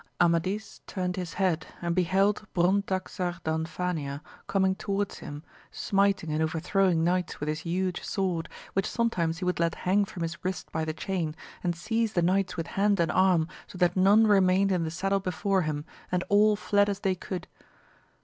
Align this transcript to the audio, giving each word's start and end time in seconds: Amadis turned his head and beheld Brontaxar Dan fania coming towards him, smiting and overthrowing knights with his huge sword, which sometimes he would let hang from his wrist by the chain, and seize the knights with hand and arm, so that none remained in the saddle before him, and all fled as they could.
Amadis 0.19 0.81
turned 0.87 1.15
his 1.15 1.35
head 1.35 1.67
and 1.79 1.93
beheld 1.95 2.47
Brontaxar 2.55 3.39
Dan 3.43 3.65
fania 3.65 4.21
coming 4.47 4.73
towards 4.73 5.19
him, 5.19 5.43
smiting 5.69 6.31
and 6.31 6.41
overthrowing 6.41 7.03
knights 7.03 7.39
with 7.39 7.47
his 7.47 7.59
huge 7.59 8.03
sword, 8.03 8.49
which 8.73 8.87
sometimes 8.89 9.37
he 9.37 9.45
would 9.45 9.59
let 9.59 9.75
hang 9.75 10.03
from 10.05 10.23
his 10.23 10.43
wrist 10.43 10.71
by 10.71 10.83
the 10.85 10.93
chain, 10.95 11.35
and 11.63 11.75
seize 11.75 12.13
the 12.13 12.23
knights 12.23 12.57
with 12.57 12.65
hand 12.65 12.99
and 12.99 13.11
arm, 13.11 13.47
so 13.67 13.77
that 13.77 13.95
none 13.95 14.25
remained 14.25 14.71
in 14.71 14.83
the 14.85 14.89
saddle 14.89 15.19
before 15.19 15.61
him, 15.61 15.85
and 16.11 16.23
all 16.29 16.55
fled 16.55 16.89
as 16.89 17.01
they 17.01 17.13
could. 17.13 17.47